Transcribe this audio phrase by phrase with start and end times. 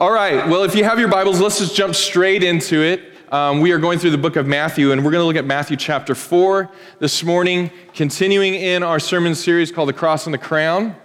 [0.00, 3.12] All right, well, if you have your Bibles, let's just jump straight into it.
[3.30, 5.44] Um, we are going through the book of Matthew, and we're going to look at
[5.44, 10.38] Matthew chapter 4 this morning, continuing in our sermon series called The Cross and the
[10.38, 10.96] Crown.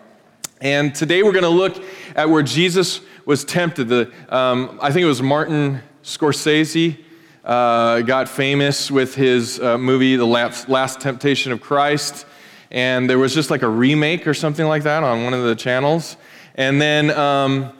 [0.62, 1.84] And today we're going to look
[2.16, 3.89] at where Jesus was tempted.
[3.89, 6.98] The, um, I think it was Martin Scorsese
[7.44, 12.26] uh, got famous with his uh, movie, The Last, Last Temptation of Christ.
[12.72, 15.54] And there was just like a remake or something like that on one of the
[15.54, 16.16] channels.
[16.55, 17.73] And then um,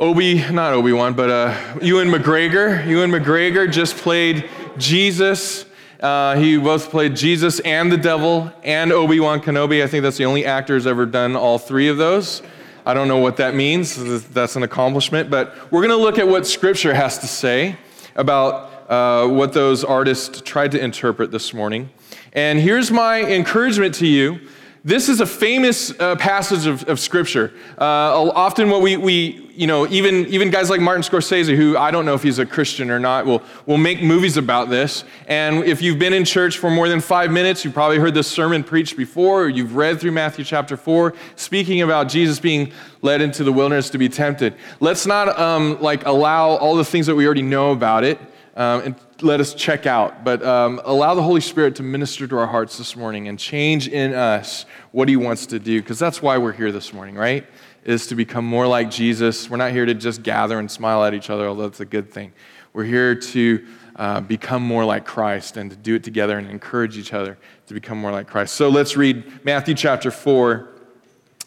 [0.00, 2.86] Obi, not Obi Wan, but uh, Ewan McGregor.
[2.86, 4.48] Ewan McGregor just played
[4.78, 5.66] Jesus.
[6.00, 9.84] Uh, he both played Jesus and the devil and Obi Wan Kenobi.
[9.84, 12.40] I think that's the only actor who's ever done all three of those.
[12.86, 14.24] I don't know what that means.
[14.30, 15.28] That's an accomplishment.
[15.28, 17.76] But we're going to look at what Scripture has to say
[18.16, 21.90] about uh, what those artists tried to interpret this morning.
[22.32, 24.40] And here's my encouragement to you
[24.82, 27.52] this is a famous uh, passage of, of Scripture.
[27.78, 31.90] Uh, often, what we, we, you know, even, even guys like Martin Scorsese, who I
[31.90, 35.04] don't know if he's a Christian or not, will, will make movies about this.
[35.26, 38.28] And if you've been in church for more than five minutes, you've probably heard this
[38.28, 43.20] sermon preached before, or you've read through Matthew chapter 4, speaking about Jesus being led
[43.20, 44.54] into the wilderness to be tempted.
[44.80, 48.18] Let's not um, like allow all the things that we already know about it
[48.56, 52.38] um, and let us check out, but um, allow the Holy Spirit to minister to
[52.38, 56.22] our hearts this morning and change in us what He wants to do, because that's
[56.22, 57.46] why we're here this morning, right?
[57.84, 59.48] Is to become more like Jesus.
[59.48, 62.10] We're not here to just gather and smile at each other, although that's a good
[62.10, 62.32] thing.
[62.72, 66.96] We're here to uh, become more like Christ and to do it together and encourage
[66.96, 68.54] each other to become more like Christ.
[68.54, 70.68] So let's read Matthew chapter 4,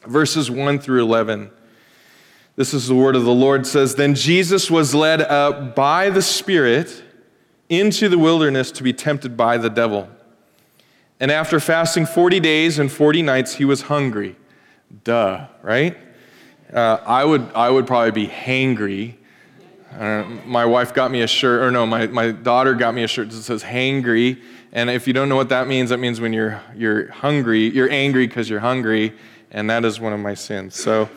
[0.06, 1.50] verses 1 through 11.
[2.56, 6.22] This is the word of the Lord says, Then Jesus was led up by the
[6.22, 7.04] Spirit
[7.70, 10.10] into the wilderness to be tempted by the devil.
[11.20, 14.36] And after fasting 40 days and 40 nights, he was hungry.
[15.04, 15.98] Duh, right?
[16.72, 19.16] Uh, I, would, I would probably be hangry.
[19.98, 23.08] Uh, my wife got me a shirt, or no, my, my daughter got me a
[23.08, 24.42] shirt that says hangry.
[24.72, 27.90] And if you don't know what that means, that means when you're, you're hungry, you're
[27.90, 29.14] angry because you're hungry.
[29.52, 30.76] And that is one of my sins.
[30.76, 31.10] So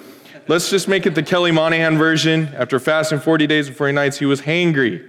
[0.47, 2.51] let's just make it the Kelly Monaghan version.
[2.55, 5.09] After fasting 40 days and 40 nights, he was hangry.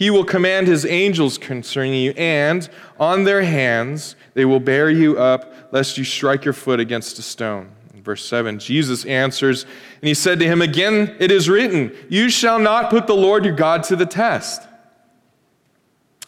[0.00, 5.18] he will command his angels concerning you, and on their hands they will bear you
[5.18, 7.70] up, lest you strike your foot against a stone.
[7.96, 12.58] verse 7, Jesus answers, and he said to him, Again, it is written, You shall
[12.58, 14.66] not put the Lord your God to the test.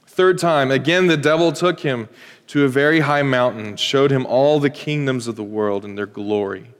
[0.05, 2.11] Third time, again the devil took him
[2.49, 6.05] to a very high mountain, showed him all the kingdoms of the world and their
[6.05, 6.75] glory.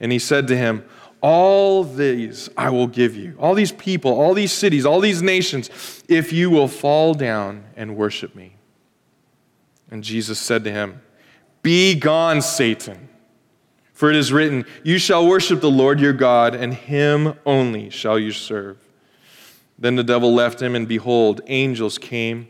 [0.00, 0.86] And he said to him,
[1.24, 5.70] all these I will give you, all these people, all these cities, all these nations,
[6.06, 8.56] if you will fall down and worship me.
[9.90, 11.00] And Jesus said to him,
[11.62, 13.08] Be gone, Satan.
[13.94, 18.18] For it is written, You shall worship the Lord your God, and him only shall
[18.18, 18.76] you serve.
[19.78, 22.48] Then the devil left him, and behold, angels came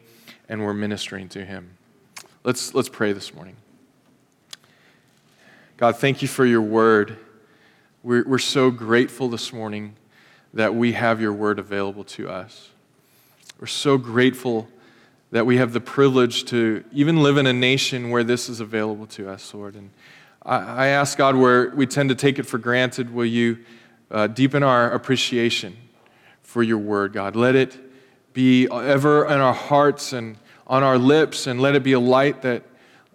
[0.49, 1.77] and were ministering to him.
[2.43, 3.55] Let's, let's pray this morning.
[5.77, 7.19] God, thank you for your word.
[8.05, 9.97] We're, we're so grateful this morning
[10.53, 12.69] that we have your word available to us.
[13.59, 14.69] We're so grateful
[15.31, 19.07] that we have the privilege to even live in a nation where this is available
[19.07, 19.75] to us, Lord.
[19.75, 19.89] And
[20.43, 23.61] I, I ask God, where we tend to take it for granted, will you
[24.11, 25.75] uh, deepen our appreciation
[26.43, 27.37] for your word, God?
[27.37, 27.75] Let it
[28.35, 30.37] be ever in our hearts and
[30.67, 32.65] on our lips, and let it be a light that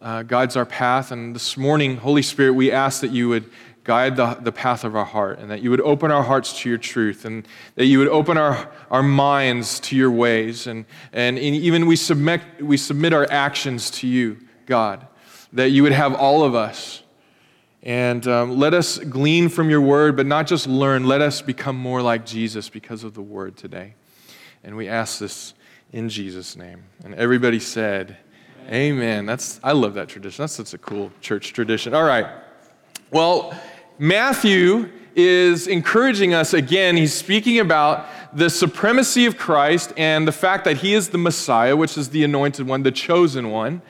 [0.01, 1.11] uh, guides our path.
[1.11, 3.51] And this morning, Holy Spirit, we ask that you would
[3.89, 6.69] guide the, the path of our heart, and that you would open our hearts to
[6.69, 11.39] your truth, and that you would open our, our minds to your ways, and, and
[11.39, 14.38] even we submit, we submit our actions to you,
[14.68, 15.07] God,
[15.53, 17.01] that you would have all of us.
[17.81, 21.75] And um, let us glean from your word, but not just learn, let us become
[21.75, 23.95] more like Jesus because of the word today.
[24.63, 25.56] And we ask this
[25.92, 26.83] in Jesus' name.
[27.03, 28.18] And everybody said,
[28.68, 28.74] Amen.
[28.75, 29.25] Amen.
[29.25, 30.44] That's I love that tradition.
[30.44, 31.95] That's such a cool church tradition.
[31.95, 32.27] All right.
[33.12, 33.59] Well,
[34.01, 36.96] Matthew is encouraging us again.
[36.96, 41.75] He's speaking about the supremacy of Christ and the fact that he is the Messiah,
[41.75, 43.81] which is the anointed one, the chosen one.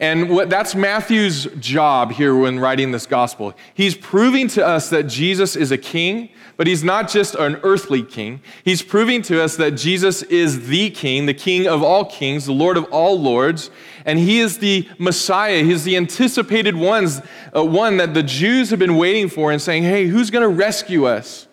[0.00, 3.54] And what, that's Matthew's job here when writing this gospel.
[3.74, 8.02] He's proving to us that Jesus is a king, but he's not just an earthly
[8.02, 8.40] king.
[8.64, 12.52] He's proving to us that Jesus is the king, the king of all kings, the
[12.52, 13.70] Lord of all lords,
[14.06, 15.62] and he is the Messiah.
[15.62, 17.20] He's the anticipated ones,
[17.54, 20.48] uh, one that the Jews have been waiting for and saying, hey, who's going to
[20.48, 21.46] rescue us?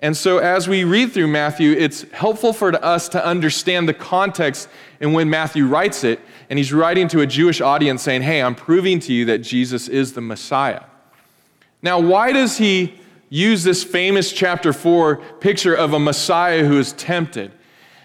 [0.00, 4.68] And so, as we read through Matthew, it's helpful for us to understand the context
[5.00, 6.20] in when Matthew writes it.
[6.50, 9.88] And he's writing to a Jewish audience saying, Hey, I'm proving to you that Jesus
[9.88, 10.84] is the Messiah.
[11.82, 12.94] Now, why does he
[13.28, 17.52] use this famous chapter 4 picture of a Messiah who is tempted?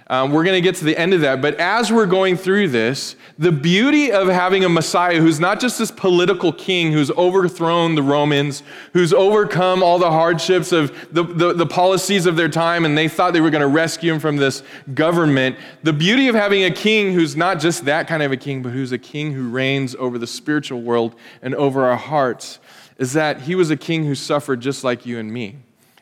[0.07, 1.41] Um, we're going to get to the end of that.
[1.41, 5.79] But as we're going through this, the beauty of having a Messiah who's not just
[5.79, 11.53] this political king who's overthrown the Romans, who's overcome all the hardships of the, the,
[11.53, 14.38] the policies of their time, and they thought they were going to rescue him from
[14.38, 14.61] this
[14.94, 15.55] government.
[15.83, 18.71] The beauty of having a king who's not just that kind of a king, but
[18.71, 22.59] who's a king who reigns over the spiritual world and over our hearts
[22.97, 25.57] is that he was a king who suffered just like you and me.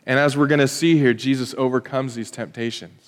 [0.06, 3.01] And as we're going to see here, Jesus overcomes these temptations.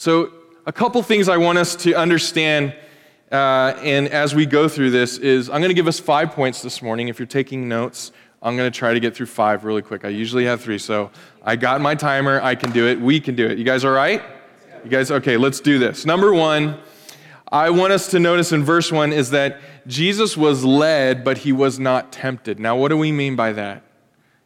[0.00, 0.32] So,
[0.64, 2.74] a couple things I want us to understand
[3.30, 6.62] uh, and as we go through this is I'm going to give us five points
[6.62, 7.08] this morning.
[7.08, 8.10] If you're taking notes,
[8.40, 10.06] I'm going to try to get through five really quick.
[10.06, 11.10] I usually have three, so
[11.42, 12.40] I got my timer.
[12.40, 12.98] I can do it.
[12.98, 13.58] We can do it.
[13.58, 14.22] You guys all right?
[14.84, 16.06] You guys, okay, let's do this.
[16.06, 16.78] Number one,
[17.52, 21.52] I want us to notice in verse one is that Jesus was led, but he
[21.52, 22.58] was not tempted.
[22.58, 23.82] Now, what do we mean by that?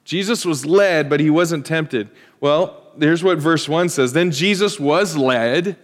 [0.04, 2.10] Jesus was led, but he wasn't tempted.
[2.40, 5.76] Well, here's what verse 1 says Then Jesus was led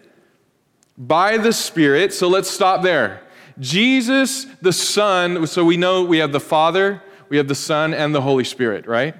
[0.96, 2.12] by the Spirit.
[2.12, 3.22] So let's stop there.
[3.58, 8.14] Jesus, the Son, so we know we have the Father, we have the Son, and
[8.14, 9.14] the Holy Spirit, right?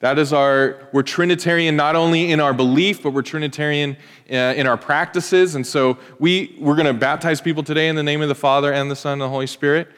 [0.00, 3.96] That is our, we're Trinitarian not only in our belief, but we're Trinitarian
[4.30, 5.54] uh, in our practices.
[5.54, 8.72] And so we, we're going to baptize people today in the name of the Father
[8.72, 9.88] and the Son and the Holy Spirit.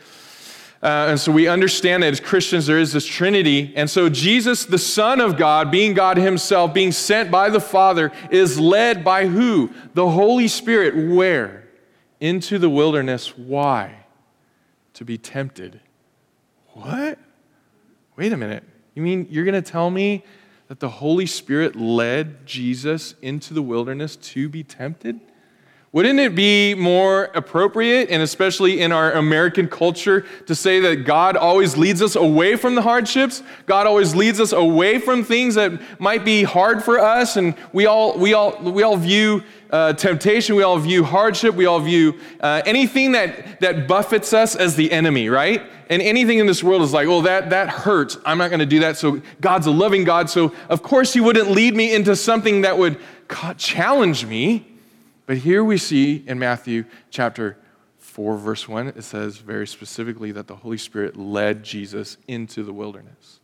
[0.85, 3.73] Uh, and so we understand that as Christians, there is this Trinity.
[3.75, 8.13] And so Jesus, the Son of God, being God Himself, being sent by the Father,
[8.31, 9.71] is led by who?
[9.95, 10.95] The Holy Spirit.
[10.95, 11.67] Where?
[12.21, 13.37] Into the wilderness.
[13.39, 14.05] Why?
[14.93, 15.81] To be tempted.
[16.75, 17.19] What?
[18.17, 18.65] Wait a minute.
[18.95, 20.23] You mean you're going to tell me
[20.69, 25.19] that the Holy Spirit led Jesus into the wilderness to be tempted?
[25.95, 31.37] Wouldn't it be more appropriate, and especially in our American culture, to say that God
[31.37, 33.45] always leads us away from the hardships?
[33.67, 37.87] God always leads us away from things that might be hard for us, and we
[37.87, 42.19] all, we all, we all view uh, temptation, we all view hardship, we all view
[42.41, 45.63] uh, anything that, that buffets us as the enemy, right?
[45.91, 48.19] And anything in this world is like, oh, that, that hurts.
[48.27, 48.97] I'm not going to do that.
[48.97, 50.29] So God's a loving God.
[50.29, 52.99] So, of course, He wouldn't lead me into something that would
[53.59, 54.74] challenge me.
[55.27, 57.57] But here we see in Matthew chapter
[57.99, 62.73] 4, verse 1, it says very specifically that the Holy Spirit led Jesus into the
[62.73, 63.41] wilderness.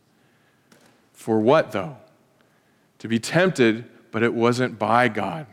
[1.13, 1.97] For what, though?
[2.99, 5.47] To be tempted, but it wasn't by God.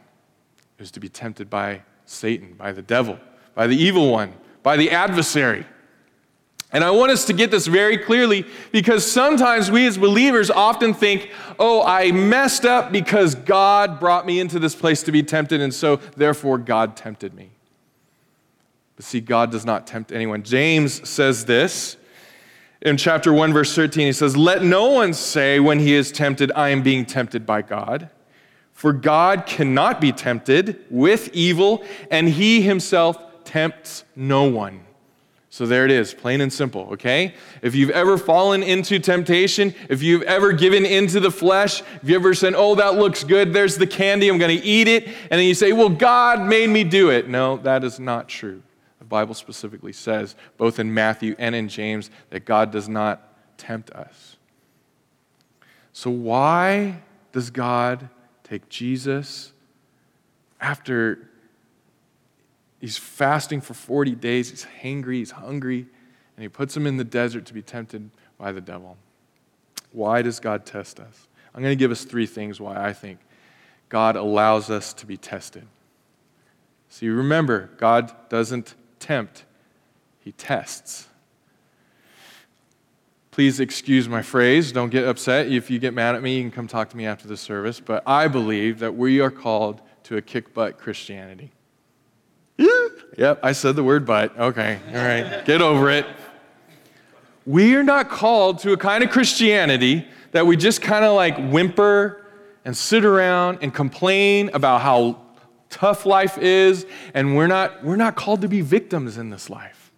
[0.78, 3.18] It was to be tempted by Satan, by the devil,
[3.54, 5.66] by the evil one, by the adversary.
[6.70, 10.92] And I want us to get this very clearly because sometimes we as believers often
[10.92, 15.62] think, oh, I messed up because God brought me into this place to be tempted,
[15.62, 17.50] and so therefore God tempted me.
[18.96, 20.42] But see, God does not tempt anyone.
[20.42, 21.96] James says this
[22.82, 24.06] in chapter 1, verse 13.
[24.06, 27.62] He says, Let no one say when he is tempted, I am being tempted by
[27.62, 28.10] God.
[28.72, 34.80] For God cannot be tempted with evil, and he himself tempts no one.
[35.58, 37.34] So there it is, plain and simple, okay?
[37.62, 42.14] If you've ever fallen into temptation, if you've ever given into the flesh, if you
[42.14, 45.32] ever said, oh, that looks good, there's the candy, I'm going to eat it, and
[45.32, 47.28] then you say, well, God made me do it.
[47.28, 48.62] No, that is not true.
[49.00, 53.90] The Bible specifically says, both in Matthew and in James, that God does not tempt
[53.90, 54.36] us.
[55.92, 57.00] So why
[57.32, 58.08] does God
[58.44, 59.52] take Jesus
[60.60, 61.28] after
[62.80, 64.50] He's fasting for 40 days.
[64.50, 65.86] He's hangry, he's hungry,
[66.36, 68.96] and he puts him in the desert to be tempted by the devil.
[69.92, 71.28] Why does God test us?
[71.54, 73.18] I'm going to give us three things why I think
[73.88, 75.66] God allows us to be tested.
[76.88, 79.44] So you remember, God doesn't tempt,
[80.20, 81.08] He tests.
[83.30, 84.72] Please excuse my phrase.
[84.72, 85.46] Don't get upset.
[85.46, 87.78] If you get mad at me, you can come talk to me after the service.
[87.78, 91.52] But I believe that we are called to a kick butt Christianity.
[93.18, 94.38] Yep, I said the word but.
[94.38, 96.06] Okay, all right, get over it.
[97.46, 101.36] We are not called to a kind of Christianity that we just kind of like
[101.50, 102.24] whimper
[102.64, 105.20] and sit around and complain about how
[105.68, 109.90] tough life is, and we're not, we're not called to be victims in this life.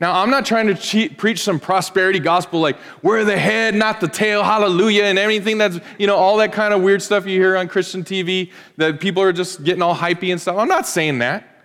[0.00, 4.00] Now, I'm not trying to cheat, preach some prosperity gospel like we're the head, not
[4.00, 7.40] the tail, hallelujah, and everything that's, you know, all that kind of weird stuff you
[7.40, 10.56] hear on Christian TV that people are just getting all hypey and stuff.
[10.56, 11.57] I'm not saying that.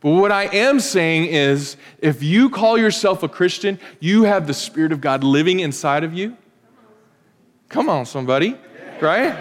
[0.00, 4.54] But what I am saying is if you call yourself a Christian, you have the
[4.54, 6.36] Spirit of God living inside of you.
[7.68, 8.56] Come on, somebody,
[9.00, 9.36] right?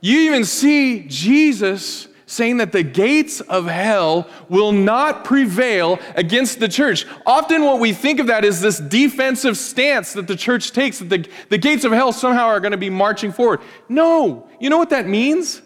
[0.00, 6.68] You even see Jesus saying that the gates of hell will not prevail against the
[6.68, 7.06] church.
[7.26, 11.08] Often, what we think of that is this defensive stance that the church takes, that
[11.08, 13.60] the, the gates of hell somehow are going to be marching forward.
[13.88, 15.62] No, you know what that means?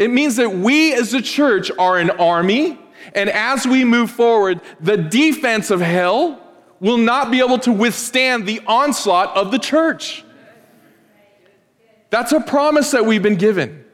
[0.00, 2.78] It means that we as a church are an army,
[3.14, 6.42] and as we move forward, the defense of hell
[6.80, 10.24] will not be able to withstand the onslaught of the church.
[12.08, 13.84] That's a promise that we've been given.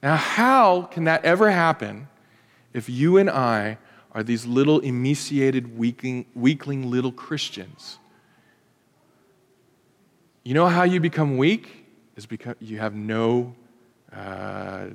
[0.00, 2.06] Now, how can that ever happen
[2.72, 3.78] if you and I
[4.12, 7.98] are these little emaciated, weakling, weakling little Christians?
[10.44, 11.86] You know how you become weak?
[12.14, 13.54] Is because you have no,
[14.14, 14.86] uh,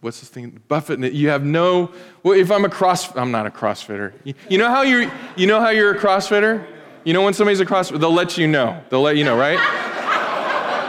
[0.00, 0.60] what's this thing?
[0.68, 1.12] Buffett.
[1.12, 1.92] You have no.
[2.22, 4.12] Well, if I'm a cross, I'm not a CrossFitter.
[4.48, 5.10] You know how you're.
[5.36, 6.66] You know how you're a CrossFitter.
[7.04, 8.82] You know when somebody's a CrossFitter, they'll let you know.
[8.90, 9.58] They'll let you know, right?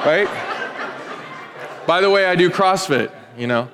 [0.05, 0.27] right?
[1.85, 3.69] By the way, I do CrossFit you know.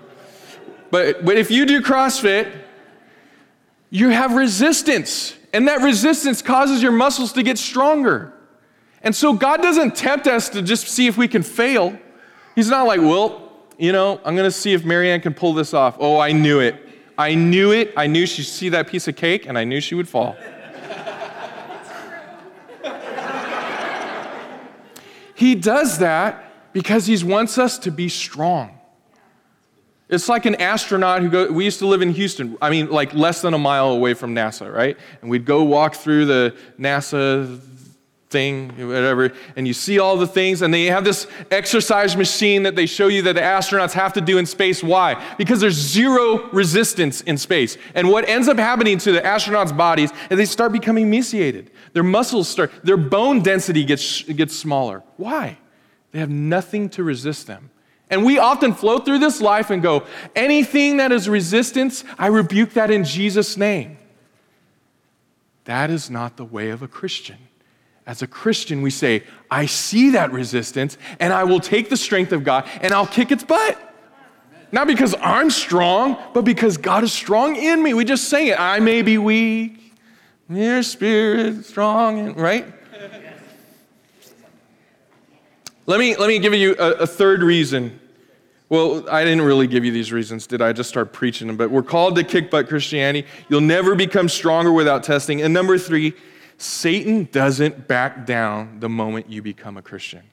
[0.91, 2.51] But, but if you do CrossFit,
[3.89, 8.33] you have resistance, and that resistance causes your muscles to get stronger.
[9.01, 11.97] And so God doesn't tempt us to just see if we can fail.
[12.55, 13.42] He's not like, well,
[13.77, 15.97] you know, I'm going to see if Marianne can pull this off.
[15.99, 16.75] Oh, I knew it.
[17.17, 17.93] I knew it.
[17.95, 20.35] I knew she'd see that piece of cake, and I knew she would fall.
[25.35, 28.79] he does that because he wants us to be strong.
[30.09, 33.13] It's like an astronaut who go, we used to live in Houston, I mean, like
[33.13, 34.97] less than a mile away from NASA, right?
[35.21, 37.59] And we'd go walk through the NASA
[38.33, 42.75] thing, whatever, and you see all the things, and they have this exercise machine that
[42.75, 44.83] they show you that the astronauts have to do in space.
[44.83, 45.23] Why?
[45.37, 47.77] Because there's zero resistance in space.
[47.95, 51.71] And what ends up happening to the astronauts' bodies is they start becoming emaciated.
[51.93, 55.03] Their muscles start, their bone density gets, gets smaller.
[55.15, 55.57] Why?
[56.11, 57.69] They have nothing to resist them.
[58.09, 60.03] And we often float through this life and go,
[60.35, 63.97] anything that is resistance, I rebuke that in Jesus' name.
[65.65, 67.37] That is not the way of a Christian.
[68.05, 72.31] As a Christian, we say, I see that resistance and I will take the strength
[72.31, 73.79] of God and I'll kick its butt.
[74.71, 77.93] Not because I'm strong, but because God is strong in me.
[77.93, 78.59] We just say it.
[78.59, 79.93] I may be weak,
[80.49, 82.65] your spirit strong, right?
[85.85, 87.99] Let me, let me give you a, a third reason
[88.73, 90.69] well, I didn't really give you these reasons, did I?
[90.69, 91.57] I just start preaching them.
[91.57, 93.27] But we're called to kick butt Christianity.
[93.47, 95.43] You'll never become stronger without testing.
[95.43, 96.13] And number three,
[96.63, 100.23] Satan doesn't back down the moment you become a Christian.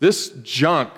[0.00, 0.90] This junk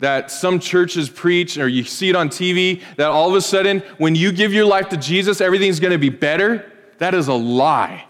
[0.00, 3.80] that some churches preach, or you see it on TV, that all of a sudden,
[3.96, 7.34] when you give your life to Jesus, everything's going to be better, that is a
[7.34, 8.04] lie.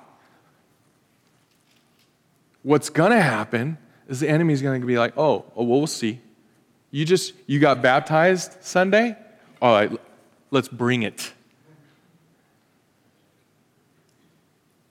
[2.63, 5.87] What's going to happen is the enemy's going to be like, oh, oh, well, we'll
[5.87, 6.21] see.
[6.91, 9.17] You just, you got baptized Sunday?
[9.63, 9.93] All right,
[10.51, 11.33] let's bring it.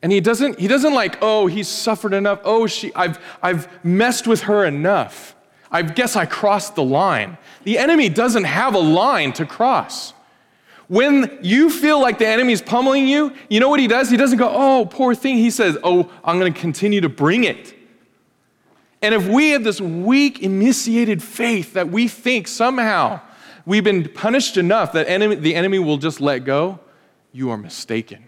[0.02, 2.40] And he doesn't, he doesn't like, oh, he's suffered enough.
[2.44, 5.36] Oh, she, I've, I've messed with her enough.
[5.72, 7.38] I guess I crossed the line.
[7.64, 10.14] The enemy doesn't have a line to cross.
[10.88, 14.10] When you feel like the enemy's pummeling you, you know what he does?
[14.10, 15.38] He doesn't go, oh, poor thing.
[15.38, 17.74] He says, oh, I'm going to continue to bring it.
[19.02, 23.20] And if we have this weak, emaciated faith that we think somehow
[23.66, 26.80] we've been punished enough that enemy, the enemy will just let go,
[27.34, 28.27] you are mistaken.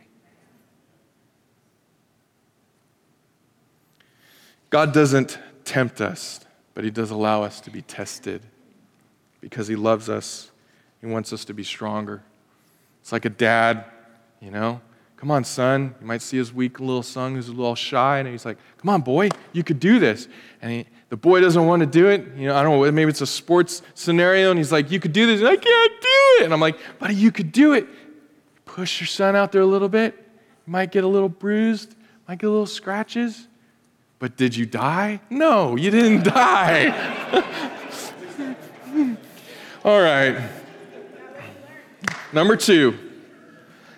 [4.69, 6.41] God doesn't tempt us,
[6.73, 8.41] but He does allow us to be tested
[9.41, 10.51] because He loves us.
[11.01, 12.23] He wants us to be stronger.
[13.01, 13.85] It's like a dad,
[14.41, 14.81] you know,
[15.19, 15.95] Come on, son.
[15.99, 18.88] You might see his weak little son who's a little shy, and he's like, Come
[18.88, 20.29] on, boy, you could do this.
[20.61, 22.25] And he, the boy doesn't want to do it.
[22.38, 25.11] You know, I don't know, maybe it's a sports scenario, and he's like, You could
[25.11, 25.41] do this.
[25.41, 26.07] And I can't do
[26.39, 26.45] it.
[26.45, 27.85] And I'm like, Buddy, you could do it.
[28.63, 30.15] Push your son out there a little bit.
[30.65, 31.95] You might get a little bruised,
[32.25, 33.49] might get a little scratches.
[34.19, 35.21] But did you die?
[35.29, 37.43] No, you didn't die.
[39.83, 40.49] All right.
[42.33, 42.97] Number two.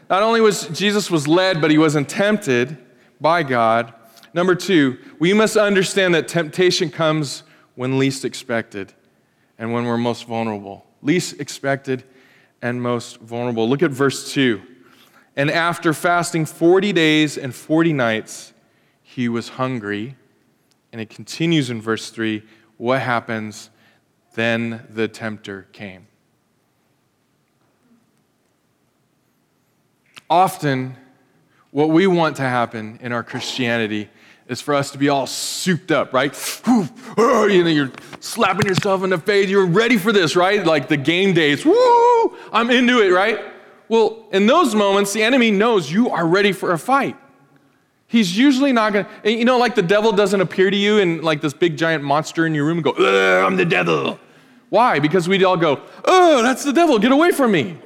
[0.10, 2.78] Not only was Jesus was led, but he wasn't tempted
[3.20, 3.94] by God.
[4.34, 7.44] Number two, we must understand that temptation comes
[7.76, 8.94] when least expected
[9.58, 10.86] and when we're most vulnerable.
[11.02, 12.04] Least expected
[12.62, 13.68] and most vulnerable.
[13.70, 14.62] Look at verse 2.
[15.36, 18.54] And after fasting 40 days and 40 nights,
[19.14, 20.16] he was hungry.
[20.94, 22.44] And it continues in verse 3.
[22.78, 23.70] What happens?
[24.36, 26.08] Then the tempter came.
[30.30, 30.96] Often,
[31.72, 34.10] what we want to happen in our Christianity
[34.48, 36.34] is for us to be all souped up, right?
[37.18, 37.92] Oh, you know, you're
[38.22, 39.50] slapping yourself in the face.
[39.50, 40.66] You're ready for this, right?
[40.66, 41.66] Like the game days.
[41.66, 42.38] Woo!
[42.54, 43.40] I'm into it, right?
[43.90, 47.18] Well, in those moments, the enemy knows you are ready for a fight.
[48.12, 51.22] He's usually not going to, you know, like the devil doesn't appear to you in
[51.22, 54.20] like this big giant monster in your room and go, I'm the devil.
[54.68, 55.00] Why?
[55.00, 57.78] Because we'd all go, oh, that's the devil, get away from me.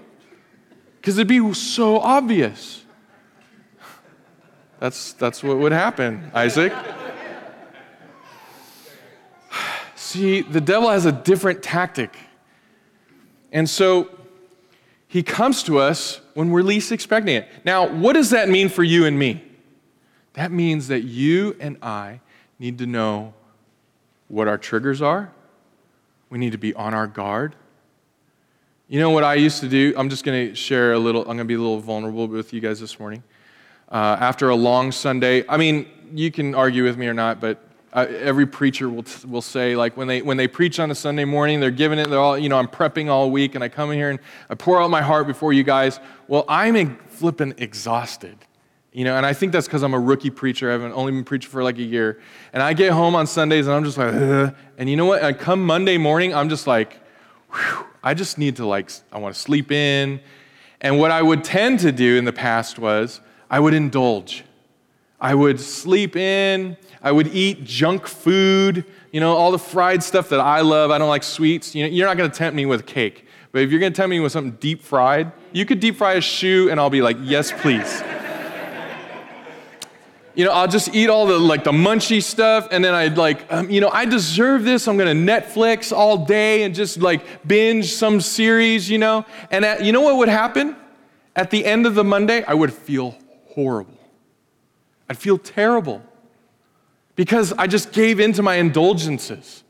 [0.95, 2.83] Because it'd be so obvious.
[4.79, 6.73] That's, that's what would happen, Isaac.
[9.95, 12.17] See, the devil has a different tactic.
[13.51, 14.09] And so
[15.07, 17.47] he comes to us when we're least expecting it.
[17.63, 19.44] Now, what does that mean for you and me?
[20.35, 22.21] That means that you and I
[22.59, 23.33] need to know
[24.27, 25.31] what our triggers are.
[26.29, 27.55] We need to be on our guard.
[28.87, 29.93] You know what I used to do?
[29.97, 32.53] I'm just going to share a little, I'm going to be a little vulnerable with
[32.53, 33.23] you guys this morning.
[33.89, 37.63] Uh, after a long Sunday, I mean, you can argue with me or not, but
[37.93, 41.23] uh, every preacher will, will say, like, when they, when they preach on a Sunday
[41.23, 43.91] morning, they're giving it, they're all, you know, I'm prepping all week, and I come
[43.91, 45.99] in here and I pour out my heart before you guys.
[46.27, 48.37] Well, I'm flipping exhausted.
[48.95, 50.69] You know, and I think that's because I'm a rookie preacher.
[50.69, 52.21] I haven't only been preaching for like a year.
[52.53, 54.55] And I get home on Sundays and I'm just like, Ugh.
[54.77, 55.21] and you know what?
[55.21, 56.97] I come Monday morning, I'm just like,
[57.51, 60.21] whew, I just need to like, I want to sleep in.
[60.79, 64.45] And what I would tend to do in the past was I would indulge.
[65.19, 66.77] I would sleep in.
[67.01, 70.89] I would eat junk food, you know, all the fried stuff that I love.
[70.89, 71.75] I don't like sweets.
[71.75, 73.25] You know, you're not going to tempt me with cake.
[73.51, 76.13] But if you're going to tempt me with something deep fried, you could deep fry
[76.13, 78.01] a shoe and I'll be like, yes, please.
[80.35, 83.51] You know, I'll just eat all the like the munchy stuff, and then I'd like,
[83.51, 84.87] um, you know, I deserve this.
[84.87, 89.25] I'm gonna Netflix all day and just like binge some series, you know.
[89.49, 90.75] And at, you know what would happen?
[91.35, 93.17] At the end of the Monday, I would feel
[93.47, 93.97] horrible.
[95.09, 96.01] I'd feel terrible
[97.15, 99.63] because I just gave in to my indulgences.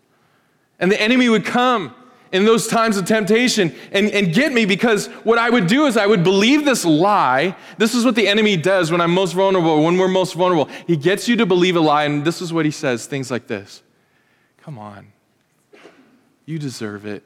[0.79, 1.95] And the enemy would come
[2.31, 5.97] in those times of temptation and, and get me because what I would do is
[5.97, 7.55] I would believe this lie.
[7.77, 10.69] This is what the enemy does when I'm most vulnerable, when we're most vulnerable.
[10.87, 13.47] He gets you to believe a lie, and this is what he says things like
[13.47, 13.83] this
[14.61, 15.07] Come on,
[16.45, 17.23] you deserve it.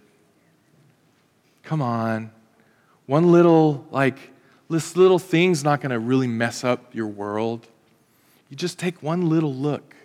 [1.63, 2.31] Come on.
[3.05, 4.17] One little, like,
[4.69, 7.67] this little thing's not to really mess up your world.
[8.49, 9.95] You just take one little look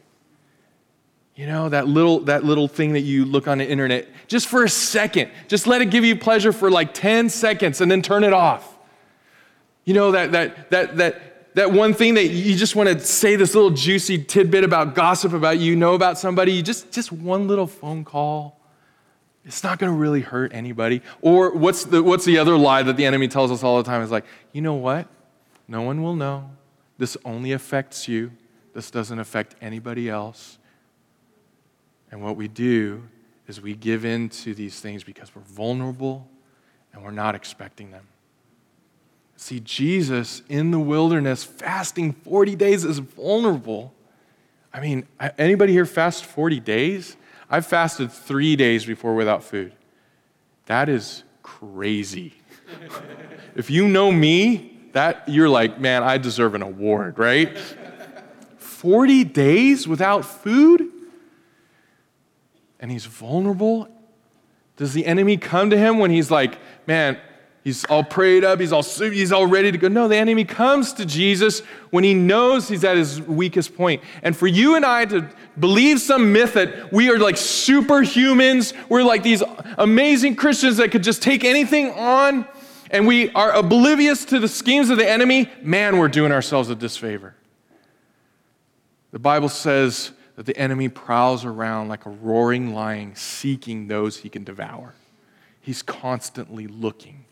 [1.37, 4.62] you know, that little, that little thing that you look on the internet, just for
[4.62, 5.31] a second.
[5.49, 8.79] Just let it give you pleasure for like 10 seconds and then turn it off.
[9.85, 13.35] You know, that, that, that, that, that one thing that you just want to say
[13.35, 17.49] this little juicy tidbit about gossip about you know about somebody, you just, just one
[17.49, 18.61] little phone call.
[19.44, 21.03] It's not going to really hurt anybody.
[21.20, 24.03] Or what's the, what's the other lie that the enemy tells us all the time?
[24.03, 25.09] Is like, you know what?
[25.66, 26.51] No one will know.
[26.97, 28.31] This only affects you.
[28.73, 30.59] This doesn't affect anybody else.
[32.14, 33.03] And what we do
[33.48, 36.29] is we give in to these things because we're vulnerable
[36.92, 38.07] and we're not expecting them.
[39.35, 43.92] See, Jesus in the wilderness fasting 40 days is vulnerable.
[44.72, 47.16] I mean, anybody here fast 40 days?
[47.50, 49.72] I've fasted three days before without food.
[50.66, 52.35] That is crazy.
[53.57, 57.59] if you know me, that you're like, man, I deserve an award, right?
[58.59, 60.94] 40 days without food?
[62.81, 63.89] And he's vulnerable?
[64.77, 67.19] Does the enemy come to him when he's like, man,
[67.63, 69.89] he's all prayed up, he's all, he's all ready to go?
[69.89, 71.61] No, the enemy comes to Jesus
[71.91, 74.03] when he knows he's at his weakest point.
[74.23, 79.05] And for you and I to believe some myth that we are like superhumans, we're
[79.05, 79.43] like these
[79.79, 82.47] amazing Christians that could just take anything on,
[82.91, 86.75] and we are oblivious to the schemes of the enemy, man, we're doing ourselves a
[86.75, 87.35] disfavor.
[89.13, 94.29] The Bible says, that the enemy prowls around like a roaring lion seeking those he
[94.29, 94.94] can devour.
[95.61, 97.25] He's constantly looking.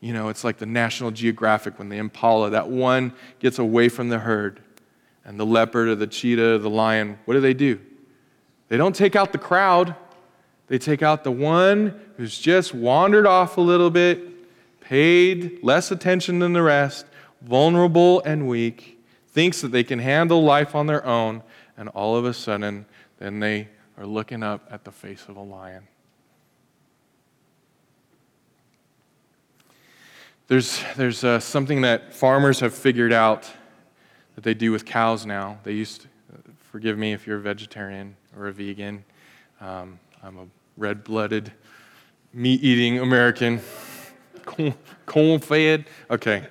[0.00, 4.08] You know, it's like the National Geographic when the impala, that one gets away from
[4.08, 4.60] the herd,
[5.24, 7.78] and the leopard or the cheetah or the lion, what do they do?
[8.68, 9.94] They don't take out the crowd,
[10.66, 16.40] they take out the one who's just wandered off a little bit, paid less attention
[16.40, 17.06] than the rest,
[17.42, 19.01] vulnerable and weak
[19.32, 21.42] thinks that they can handle life on their own,
[21.76, 22.86] and all of a sudden,
[23.18, 25.88] then they are looking up at the face of a lion.
[30.48, 33.50] There's, there's uh, something that farmers have figured out
[34.34, 35.58] that they do with cows now.
[35.64, 36.08] They used to,
[36.58, 39.04] forgive me if you're a vegetarian or a vegan.
[39.60, 41.52] Um, I'm a red blooded,
[42.34, 43.60] meat eating American,
[45.06, 45.86] corn fed.
[46.10, 46.46] Okay.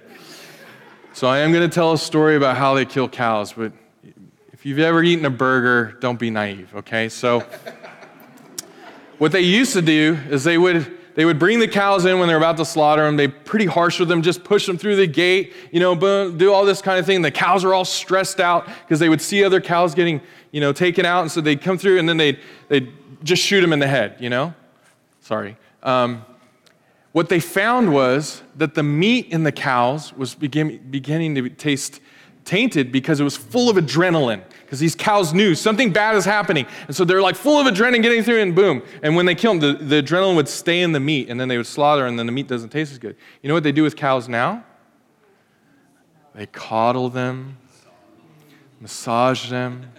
[1.14, 3.74] So I am going to tell a story about how they kill cows, but
[4.54, 7.10] if you've ever eaten a burger, don't be naive, okay?
[7.10, 7.42] So
[9.18, 12.30] what they used to do is they would they would bring the cows in when
[12.30, 13.18] they're about to slaughter them.
[13.18, 16.54] They pretty harsh with them, just push them through the gate, you know, boom, do
[16.54, 17.22] all this kind of thing.
[17.22, 20.22] The cows are all stressed out because they would see other cows getting,
[20.52, 22.90] you know, taken out, and so they'd come through and then they'd they'd
[23.24, 24.54] just shoot them in the head, you know.
[25.20, 25.58] Sorry.
[25.84, 26.26] Um,
[27.12, 32.00] what they found was that the meat in the cows was begin, beginning to taste
[32.46, 36.66] tainted because it was full of adrenaline because these cows knew something bad is happening.
[36.88, 38.82] And so they're like full of adrenaline getting through and boom.
[39.04, 41.50] And when they kill them, the, the adrenaline would stay in the meat and then
[41.50, 43.16] they would slaughter and then the meat doesn't taste as good.
[43.42, 44.64] You know what they do with cows now?
[46.34, 47.58] They coddle them,
[48.80, 49.92] massage them.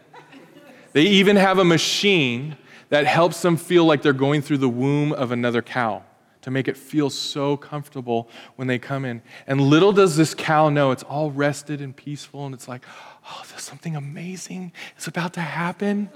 [0.93, 2.57] They even have a machine
[2.89, 6.03] that helps them feel like they're going through the womb of another cow
[6.43, 9.23] to make it feel so comfortable when they come in.
[9.47, 12.85] And little does this cow know it's all rested and peaceful and it's like,
[13.27, 16.11] oh, there's something amazing is about to happen.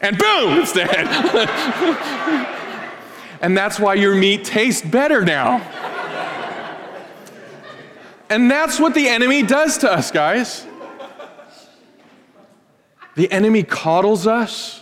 [0.00, 0.90] and boom, it's dead.
[3.42, 5.58] and that's why your meat tastes better now.
[8.30, 10.66] and that's what the enemy does to us, guys.
[13.14, 14.79] The enemy coddles us.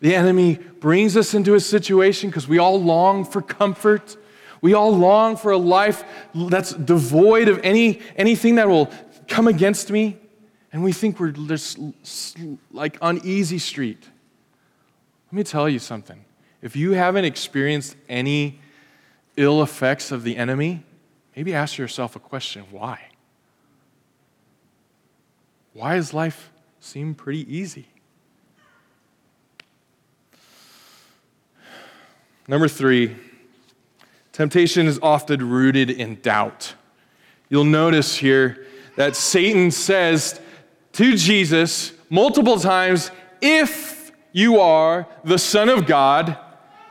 [0.00, 4.16] The enemy brings us into a situation because we all long for comfort.
[4.60, 6.04] We all long for a life
[6.34, 8.90] that's devoid of any, anything that will
[9.28, 10.18] come against me.
[10.72, 11.78] And we think we're just
[12.70, 14.02] like on easy street.
[15.28, 16.24] Let me tell you something.
[16.60, 18.60] If you haven't experienced any
[19.36, 20.84] ill effects of the enemy,
[21.34, 23.00] maybe ask yourself a question why?
[25.72, 27.88] Why does life seem pretty easy?
[32.48, 33.16] Number three,
[34.36, 36.74] Temptation is often rooted in doubt.
[37.48, 40.38] You'll notice here that Satan says
[40.92, 46.36] to Jesus multiple times, If you are the Son of God,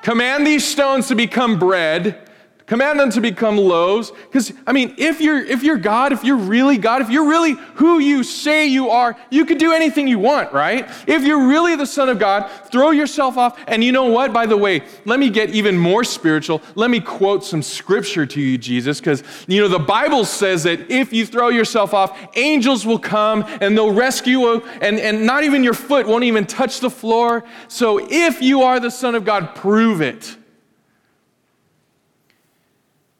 [0.01, 2.24] command these stones to become bread.
[2.67, 4.11] Command them to become loaves.
[4.11, 7.51] Because, I mean, if you're, if you're God, if you're really God, if you're really
[7.75, 10.89] who you say you are, you could do anything you want, right?
[11.05, 13.59] If you're really the Son of God, throw yourself off.
[13.67, 14.33] And you know what?
[14.33, 16.63] By the way, let me get even more spiritual.
[16.73, 20.89] Let me quote some scripture to you, Jesus, because, you know, the Bible says that
[20.89, 25.43] if you throw yourself off, angels will come and they'll rescue you, and, and not
[25.43, 27.43] even your foot won't even touch the floor.
[27.67, 30.35] So if you are the Son of God, prove it.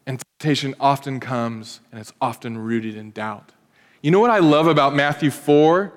[0.06, 3.52] And temptation often comes and it's often rooted in doubt.
[4.02, 5.91] You know what I love about Matthew 4?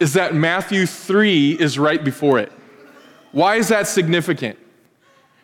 [0.00, 2.52] Is that Matthew 3 is right before it.
[3.30, 4.58] Why is that significant?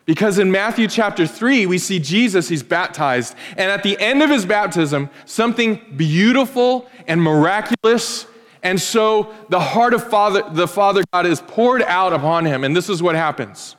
[0.05, 4.29] Because in Matthew chapter 3, we see Jesus, he's baptized, and at the end of
[4.29, 8.25] his baptism, something beautiful and miraculous.
[8.63, 12.75] And so the heart of Father, the Father God is poured out upon him, and
[12.75, 13.75] this is what happens.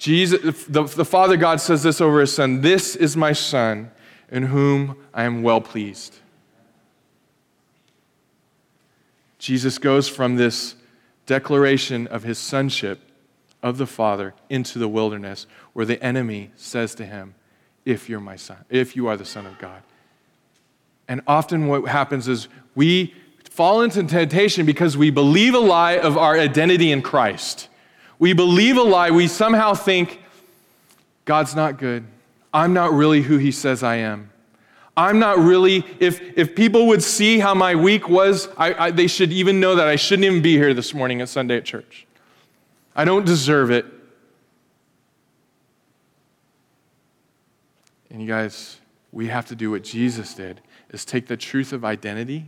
[0.00, 3.90] Jesus, the, the Father God says this over his son This is my son
[4.30, 6.16] in whom I am well pleased.
[9.38, 10.74] Jesus goes from this
[11.26, 13.00] declaration of his sonship
[13.62, 17.34] of the Father into the wilderness where the enemy says to him,
[17.84, 19.82] If you're my son, if you are the Son of God.
[21.08, 23.14] And often what happens is we
[23.50, 27.68] fall into temptation because we believe a lie of our identity in Christ.
[28.20, 29.10] We believe a lie.
[29.10, 30.20] We somehow think,
[31.24, 32.04] God's not good.
[32.52, 34.30] I'm not really who He says I am.
[34.96, 39.06] I'm not really, if, if people would see how my week was, I, I, they
[39.06, 42.06] should even know that I shouldn't even be here this morning at Sunday at church.
[42.94, 43.86] I don't deserve it.
[48.10, 48.78] And you guys,
[49.12, 52.46] we have to do what Jesus did, is take the truth of identity.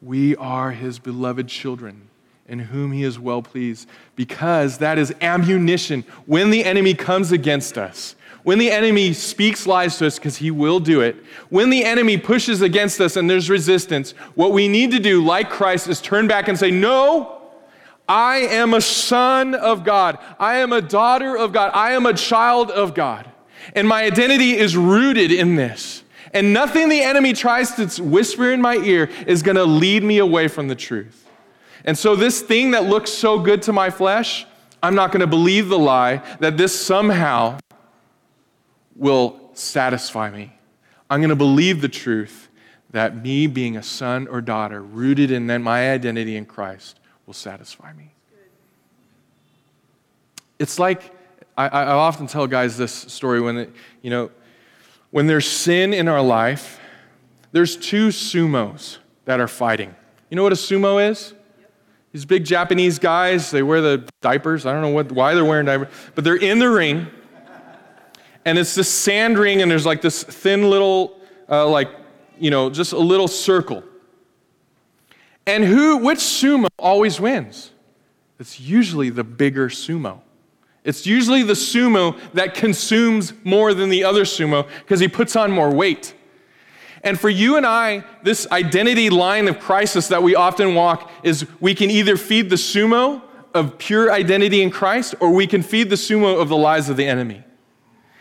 [0.00, 2.09] We are his beloved children
[2.50, 7.78] in whom he is well pleased, because that is ammunition when the enemy comes against
[7.78, 8.16] us.
[8.42, 11.16] When the enemy speaks lies to us, because he will do it,
[11.50, 15.50] when the enemy pushes against us and there's resistance, what we need to do, like
[15.50, 17.40] Christ, is turn back and say, No,
[18.08, 20.18] I am a son of God.
[20.38, 21.70] I am a daughter of God.
[21.74, 23.30] I am a child of God.
[23.74, 26.02] And my identity is rooted in this.
[26.32, 30.18] And nothing the enemy tries to whisper in my ear is going to lead me
[30.18, 31.29] away from the truth.
[31.84, 34.46] And so, this thing that looks so good to my flesh,
[34.82, 37.58] I'm not going to believe the lie that this somehow
[38.96, 40.52] will satisfy me.
[41.08, 42.48] I'm going to believe the truth
[42.90, 47.92] that me being a son or daughter, rooted in my identity in Christ, will satisfy
[47.92, 48.12] me.
[50.58, 51.14] It's like,
[51.56, 54.30] I, I often tell guys this story when, it, you know,
[55.10, 56.80] when there's sin in our life,
[57.52, 59.94] there's two sumos that are fighting.
[60.28, 61.34] You know what a sumo is?
[62.12, 64.66] These big Japanese guys, they wear the diapers.
[64.66, 67.06] I don't know what, why they're wearing diapers, but they're in the ring.
[68.44, 71.88] And it's this sand ring, and there's like this thin little, uh, like,
[72.38, 73.84] you know, just a little circle.
[75.46, 77.70] And who, which sumo always wins?
[78.38, 80.20] It's usually the bigger sumo.
[80.82, 85.50] It's usually the sumo that consumes more than the other sumo because he puts on
[85.50, 86.14] more weight.
[87.02, 91.46] And for you and I, this identity line of crisis that we often walk is
[91.60, 93.22] we can either feed the sumo
[93.54, 96.96] of pure identity in Christ or we can feed the sumo of the lies of
[96.96, 97.42] the enemy.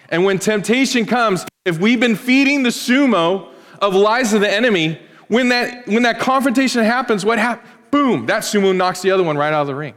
[0.10, 5.00] And when temptation comes, if we've been feeding the sumo of lies of the enemy,
[5.28, 7.70] when that, when that confrontation happens, what happens?
[7.92, 9.96] Boom, that sumo knocks the other one right out of the ring.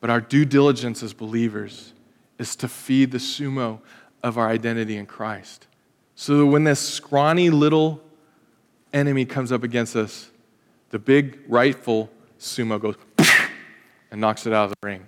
[0.00, 1.92] But our due diligence as believers
[2.38, 3.80] is to feed the sumo
[4.22, 5.66] of our identity in Christ.
[6.18, 8.00] So that when this scrawny little
[8.92, 10.30] enemy comes up against us,
[10.88, 12.96] the big rightful sumo goes
[14.10, 15.06] and knocks it out of the ring.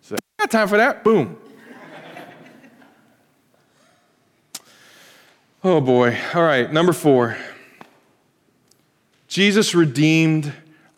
[0.00, 1.04] So, got time for that?
[1.04, 1.36] Boom.
[5.64, 6.18] oh boy.
[6.32, 7.36] All right, number four.
[9.26, 10.50] Jesus redeemed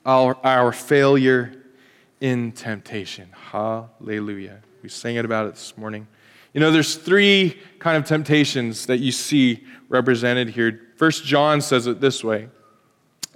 [0.06, 1.52] our, our failure
[2.20, 3.30] in temptation.
[3.50, 4.60] Hallelujah.
[4.80, 6.06] We sang it about it this morning.
[6.52, 10.88] You know, there's three kind of temptations that you see represented here.
[10.96, 12.48] First John says it this way.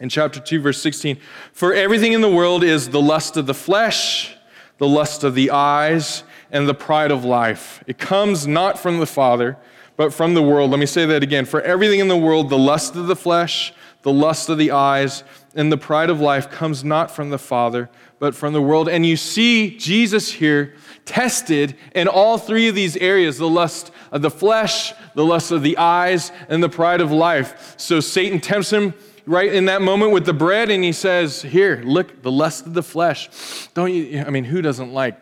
[0.01, 1.19] In chapter 2, verse 16,
[1.53, 4.35] for everything in the world is the lust of the flesh,
[4.79, 7.83] the lust of the eyes, and the pride of life.
[7.87, 9.57] It comes not from the Father,
[9.97, 10.73] but from the world.
[10.73, 11.45] Let me say that again.
[11.45, 13.73] For everything in the world, the lust of the flesh,
[14.03, 15.23] the lust of the eyes,
[15.55, 18.89] and the pride of life comes not from the Father, but from the world.
[18.89, 20.75] And you see Jesus here
[21.05, 25.63] tested in all three of these areas the lust of the flesh, the lust of
[25.63, 27.75] the eyes, and the pride of life.
[27.77, 28.95] So Satan tempts him
[29.27, 32.75] right in that moment with the bread, and he says, Here, look, the lust of
[32.75, 33.69] the flesh.
[33.75, 34.21] Don't you?
[34.21, 35.19] I mean, who doesn't like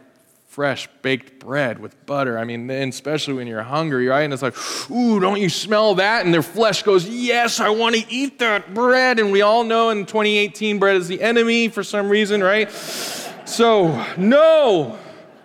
[0.52, 2.36] fresh baked bread with butter.
[2.36, 4.20] I mean, especially when you're hungry, right?
[4.20, 4.54] And it's like,
[4.90, 6.26] ooh, don't you smell that?
[6.26, 9.18] And their flesh goes, yes, I want to eat that bread.
[9.18, 12.70] And we all know in 2018, bread is the enemy for some reason, right?
[12.70, 14.98] So, no.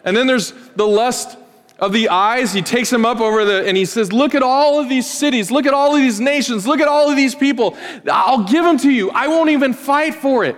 [0.07, 1.37] And then there's the lust
[1.79, 2.53] of the eyes.
[2.53, 5.51] He takes them up over the, and he says, Look at all of these cities.
[5.51, 6.65] Look at all of these nations.
[6.65, 7.75] Look at all of these people.
[8.09, 9.11] I'll give them to you.
[9.11, 10.55] I won't even fight for it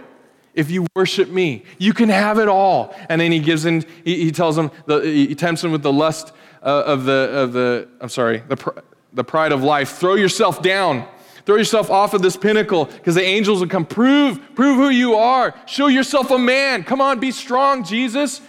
[0.53, 1.63] if you worship me.
[1.79, 2.93] You can have it all.
[3.09, 5.91] And then he gives in, he, he tells him, the, he tempts them with the
[5.91, 6.31] lust
[6.61, 8.79] uh, of, the, of the, I'm sorry, the, pr-
[9.13, 9.97] the pride of life.
[9.97, 11.07] Throw yourself down.
[11.43, 13.83] Throw yourself off of this pinnacle because the angels will come.
[13.83, 15.55] Prove, prove who you are.
[15.65, 16.83] Show yourself a man.
[16.83, 18.41] Come on, be strong, Jesus.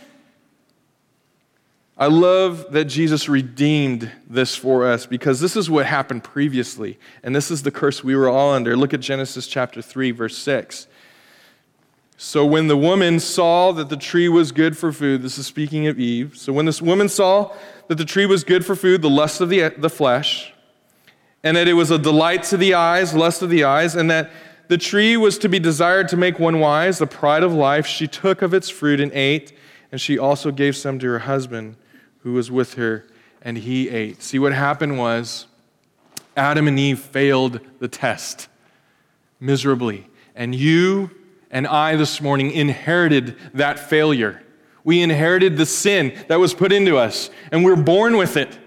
[2.01, 6.99] I love that Jesus redeemed this for us because this is what happened previously.
[7.23, 8.75] And this is the curse we were all under.
[8.75, 10.87] Look at Genesis chapter 3, verse 6.
[12.17, 15.89] So when the woman saw that the tree was good for food, this is speaking
[15.89, 16.39] of Eve.
[16.39, 17.55] So when this woman saw
[17.89, 20.55] that the tree was good for food, the lust of the, the flesh,
[21.45, 24.31] and that it was a delight to the eyes, lust of the eyes, and that
[24.69, 28.07] the tree was to be desired to make one wise, the pride of life, she
[28.07, 29.53] took of its fruit and ate,
[29.93, 31.77] and she also gave some to her husband
[32.22, 33.06] who was with her,
[33.42, 34.22] and he ate.
[34.22, 35.46] See, what happened was
[36.37, 38.48] Adam and Eve failed the test
[39.38, 40.06] miserably.
[40.35, 41.11] And you
[41.50, 44.42] and I this morning inherited that failure.
[44.85, 48.59] We inherited the sin that was put into us, and we're born with it.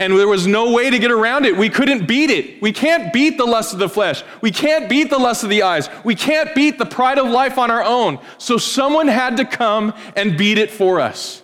[0.00, 1.56] And there was no way to get around it.
[1.56, 2.60] We couldn't beat it.
[2.60, 4.24] We can't beat the lust of the flesh.
[4.40, 5.88] We can't beat the lust of the eyes.
[6.02, 8.18] We can't beat the pride of life on our own.
[8.38, 11.43] So someone had to come and beat it for us.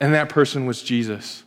[0.00, 1.44] And that person was Jesus.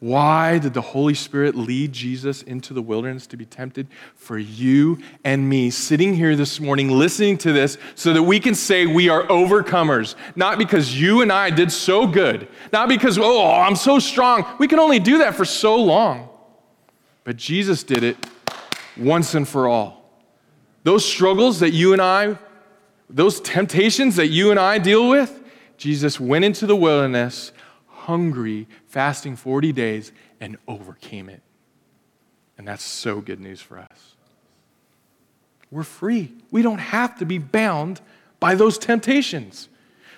[0.00, 3.88] Why did the Holy Spirit lead Jesus into the wilderness to be tempted?
[4.14, 8.54] For you and me, sitting here this morning, listening to this, so that we can
[8.54, 10.14] say we are overcomers.
[10.36, 14.46] Not because you and I did so good, not because, oh, I'm so strong.
[14.58, 16.28] We can only do that for so long.
[17.24, 18.16] But Jesus did it
[18.96, 20.12] once and for all.
[20.84, 22.38] Those struggles that you and I,
[23.10, 25.42] those temptations that you and I deal with,
[25.78, 27.52] Jesus went into the wilderness
[28.08, 31.42] hungry, fasting 40 days, and overcame it.
[32.56, 34.16] And that's so good news for us.
[35.70, 36.32] We're free.
[36.50, 38.00] We don't have to be bound
[38.40, 39.68] by those temptations.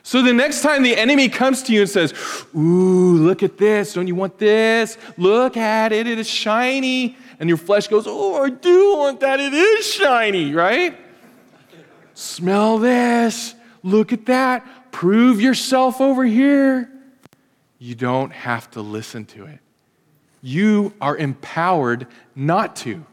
[0.03, 2.15] So the next time the enemy comes to you and says,
[2.57, 3.95] Ooh, look at this.
[3.95, 4.97] Don't you want this?
[5.19, 6.07] Look at it.
[6.07, 7.17] It is shiny.
[7.41, 9.41] And your flesh goes, Oh, I do want that.
[9.41, 10.97] It is shiny, right?
[12.15, 13.55] Smell this.
[13.83, 14.67] Look at that.
[14.91, 16.91] Prove yourself over here.
[17.79, 19.59] You don't have to listen to it.
[20.43, 23.05] You are empowered not to.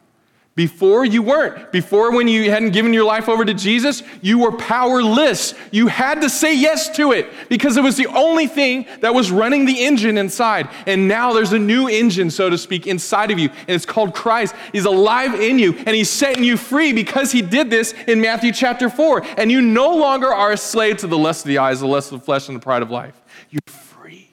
[0.57, 1.71] Before you weren't.
[1.71, 5.53] Before, when you hadn't given your life over to Jesus, you were powerless.
[5.69, 9.29] You had to say yes to it because it was the only thing that was
[9.29, 10.67] running the engine inside.
[10.87, 14.15] And now there's a new engine, so to speak, inside of you, and it's called
[14.15, 14.55] Christ.
[14.71, 18.51] He's alive in you, and He's setting you free because He did this in Matthew
[18.51, 19.23] chapter 4.
[19.37, 22.11] And you no longer are a slave to the lust of the eyes, the lust
[22.11, 23.21] of the flesh, and the pride of life.
[23.51, 24.31] You're free.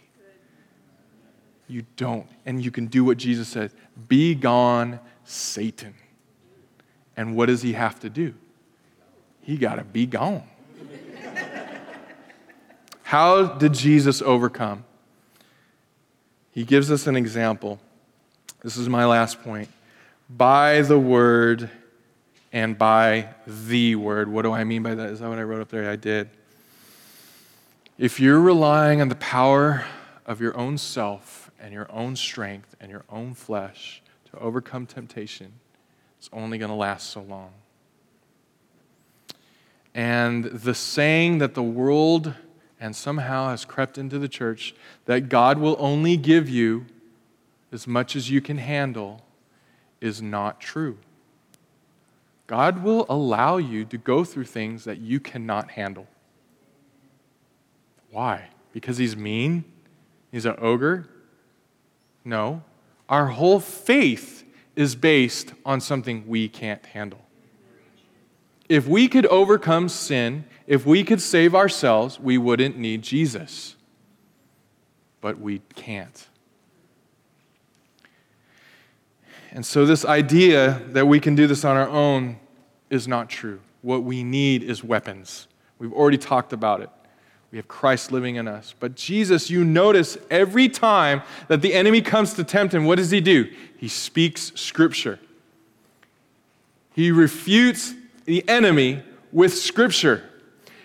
[1.69, 2.27] You don't.
[2.47, 3.73] And you can do what Jesus said
[4.09, 5.95] Be gone, Satan.
[7.17, 8.35] And what does he have to do?
[9.41, 10.45] He got to be gone.
[13.03, 14.85] How did Jesus overcome?
[16.51, 17.79] He gives us an example.
[18.63, 19.69] This is my last point.
[20.31, 21.71] By the word
[22.53, 24.29] and by the word.
[24.29, 25.11] What do I mean by that?
[25.11, 25.91] Is that what I wrote up there?
[25.91, 26.31] I did.
[27.99, 29.85] If you're relying on the power
[30.25, 35.53] of your own self and your own strength and your own flesh to overcome temptation,
[36.25, 37.51] it's only going to last so long.
[39.95, 42.33] And the saying that the world
[42.81, 46.87] and somehow has crept into the church that God will only give you
[47.73, 49.21] as much as you can handle
[50.01, 50.97] is not true.
[52.47, 56.07] God will allow you to go through things that you cannot handle.
[58.11, 58.49] Why?
[58.73, 59.65] Because he's mean?
[60.33, 61.07] He's an ogre?
[62.25, 62.63] No.
[63.11, 64.44] Our whole faith
[64.77, 67.21] is based on something we can't handle.
[68.69, 73.77] If we could overcome sin, if we could save ourselves, we wouldn't need Jesus.
[75.21, 76.29] But we can't.
[79.53, 82.41] And so, this idea that we can do this on our own
[82.91, 83.61] is not true.
[83.83, 85.47] What we need is weapons.
[85.79, 86.91] We've already talked about it.
[87.55, 88.75] We have Christ living in us.
[88.81, 93.13] But Jesus, you notice every time that the enemy comes to tempt him, what does
[93.13, 93.49] he do?
[93.77, 95.21] He speaks scripture.
[96.97, 100.29] He refutes the enemy with scripture.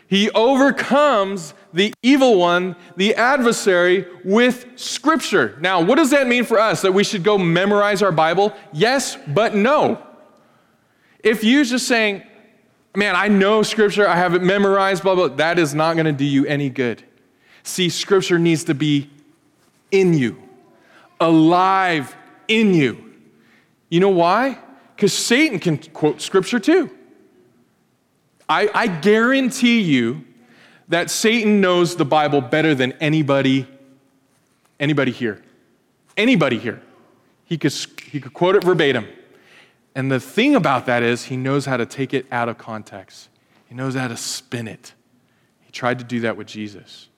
[0.05, 5.57] He overcomes the evil one, the adversary, with scripture.
[5.59, 6.83] Now, what does that mean for us?
[6.83, 8.55] That we should go memorize our Bible?
[8.71, 10.05] Yes, but no.
[11.23, 12.21] If you're just saying,
[12.95, 16.11] man, I know scripture, I have it memorized, blah, blah, that is not going to
[16.11, 17.03] do you any good.
[17.63, 19.09] See, scripture needs to be
[19.91, 20.41] in you,
[21.19, 22.15] alive
[22.47, 23.13] in you.
[23.89, 24.59] You know why?
[24.95, 26.89] Because Satan can quote scripture too.
[28.47, 30.25] I, I guarantee you
[30.87, 33.67] that Satan knows the Bible better than anybody,
[34.79, 35.41] anybody here.
[36.17, 36.81] Anybody here.
[37.45, 39.07] He could, he could quote it verbatim.
[39.99, 43.27] And the thing about that is, he knows how to take it out of context,
[43.67, 44.93] he knows how to spin it.
[45.59, 47.09] He tried to do that with Jesus.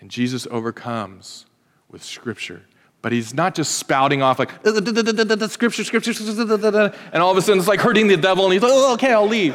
[0.00, 1.46] And Jesus overcomes
[1.88, 2.62] with Scripture.
[3.02, 7.40] But he's not just spouting off like, uh, the scripture, scripture, and all of a
[7.40, 9.54] sudden it's like hurting the devil, and he's like, oh, okay, I'll leave.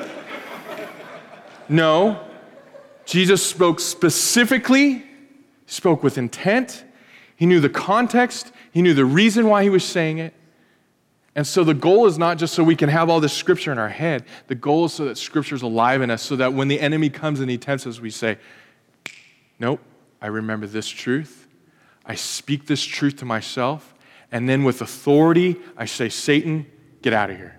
[1.67, 2.25] no.
[3.03, 5.03] Jesus spoke specifically,
[5.65, 6.85] spoke with intent.
[7.35, 10.33] He knew the context, he knew the reason why he was saying it.
[11.35, 13.77] And so the goal is not just so we can have all this scripture in
[13.77, 14.23] our head.
[14.47, 17.09] The goal is so that scripture is alive in us, so that when the enemy
[17.09, 18.37] comes and he tempts us, we say,
[19.59, 19.81] Nope,
[20.21, 21.47] I remember this truth.
[22.05, 23.93] I speak this truth to myself.
[24.31, 26.65] And then with authority, I say, Satan,
[27.01, 27.57] get out of here.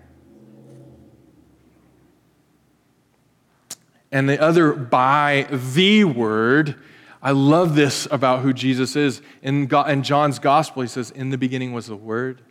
[4.11, 6.75] And the other, by the word,
[7.21, 9.21] I love this about who Jesus is.
[9.41, 12.41] In, God, in John's gospel, he says, In the beginning was the word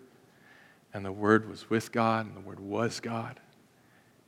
[0.96, 3.38] and the Word was with God, and the Word was God.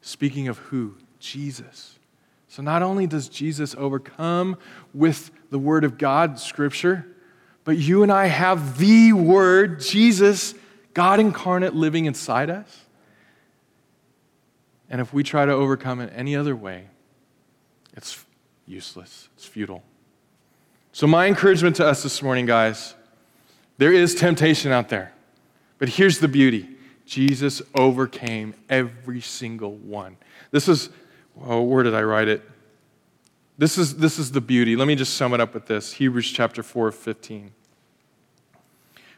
[0.03, 0.97] Speaking of who?
[1.19, 1.99] Jesus.
[2.47, 4.59] So not only does Jesus overcome
[4.93, 7.07] with the Word of God, Scripture,
[7.65, 10.55] but you and I have the Word, Jesus,
[10.93, 12.85] God incarnate, living inside us.
[14.91, 16.89] And if we try to overcome it any other way,
[17.95, 18.27] it's
[18.67, 19.83] useless, it's futile.
[20.93, 22.95] So, my encouragement to us this morning, guys,
[23.79, 25.15] there is temptation out there.
[25.79, 26.69] But here's the beauty
[27.07, 30.17] Jesus overcame every single one.
[30.51, 30.91] This is,
[31.43, 32.43] oh, where did I write it?
[33.57, 34.77] This is, this is the beauty.
[34.77, 37.51] Let me just sum it up with this Hebrews chapter 4, 15.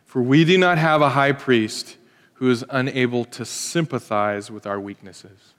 [0.07, 1.97] For we do not have a high priest
[2.35, 5.55] who is unable to sympathize with our weaknesses.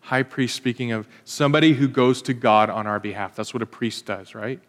[0.00, 3.36] High priest speaking of somebody who goes to God on our behalf.
[3.36, 4.60] That's what a priest does, right?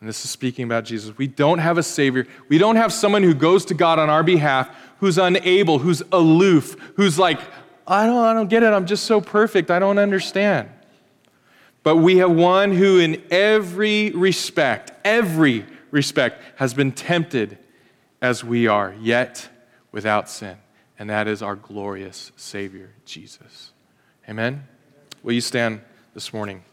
[0.00, 1.16] And this is speaking about Jesus.
[1.16, 2.26] We don't have a Savior.
[2.48, 4.68] We don't have someone who goes to God on our behalf
[4.98, 7.40] who's unable, who's aloof, who's like,
[7.86, 8.72] I don't, I don't get it.
[8.72, 9.70] I'm just so perfect.
[9.70, 10.68] I don't understand.
[11.82, 17.58] But we have one who, in every respect, every respect, has been tempted
[18.22, 19.48] as we are, yet
[19.92, 20.56] without sin.
[20.98, 23.72] And that is our glorious Savior, Jesus.
[24.28, 24.66] Amen?
[25.22, 25.82] Will you stand
[26.14, 26.64] this morning?